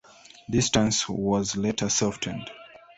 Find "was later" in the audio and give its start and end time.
1.07-1.87